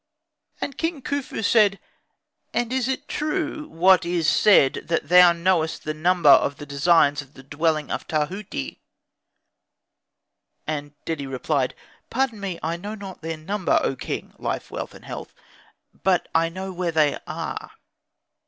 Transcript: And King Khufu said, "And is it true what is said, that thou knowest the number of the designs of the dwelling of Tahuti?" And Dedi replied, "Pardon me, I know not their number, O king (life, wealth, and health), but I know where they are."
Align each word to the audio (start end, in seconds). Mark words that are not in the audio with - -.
And 0.59 0.79
King 0.79 1.03
Khufu 1.03 1.43
said, 1.43 1.79
"And 2.55 2.73
is 2.73 2.87
it 2.87 3.07
true 3.07 3.67
what 3.69 4.03
is 4.03 4.27
said, 4.27 4.81
that 4.87 5.09
thou 5.09 5.31
knowest 5.31 5.83
the 5.83 5.93
number 5.93 6.27
of 6.31 6.55
the 6.57 6.65
designs 6.65 7.21
of 7.21 7.35
the 7.35 7.43
dwelling 7.43 7.91
of 7.91 8.07
Tahuti?" 8.07 8.81
And 10.65 10.95
Dedi 11.05 11.27
replied, 11.27 11.75
"Pardon 12.09 12.39
me, 12.39 12.57
I 12.63 12.77
know 12.77 12.95
not 12.95 13.21
their 13.21 13.37
number, 13.37 13.79
O 13.83 13.95
king 13.95 14.33
(life, 14.39 14.71
wealth, 14.71 14.95
and 14.95 15.05
health), 15.05 15.35
but 16.01 16.27
I 16.33 16.49
know 16.49 16.73
where 16.73 16.91
they 16.91 17.19
are." 17.27 17.73